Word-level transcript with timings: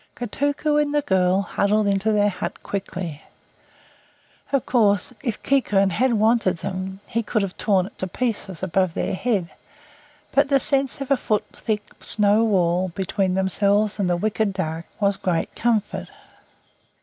Kotuko 0.15 0.77
and 0.81 0.95
the 0.95 1.03
girl 1.03 1.43
huddled 1.43 1.85
into 1.85 2.11
their 2.11 2.29
hut 2.31 2.63
quickly. 2.63 3.21
Of 4.51 4.65
course 4.65 5.13
if 5.21 5.43
Quiquern 5.43 5.91
had 5.91 6.13
wanted 6.15 6.57
them, 6.57 7.01
he 7.05 7.21
could 7.21 7.43
have 7.43 7.55
torn 7.55 7.85
it 7.85 7.99
to 7.99 8.07
pieces 8.07 8.63
above 8.63 8.95
their 8.95 9.13
heads, 9.13 9.51
but 10.31 10.49
the 10.49 10.59
sense 10.59 11.01
of 11.01 11.11
a 11.11 11.17
foot 11.17 11.45
thick 11.55 11.83
snow 12.03 12.43
wall 12.43 12.87
between 12.95 13.35
themselves 13.35 13.99
and 13.99 14.09
the 14.09 14.17
wicked 14.17 14.53
dark 14.53 14.87
was 14.99 15.17
great 15.17 15.53
comfort. 15.55 16.09